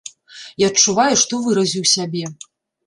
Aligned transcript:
І 0.61 0.65
адчуваю, 0.69 1.13
што 1.25 1.43
выразіў 1.49 1.83
сябе. 1.95 2.25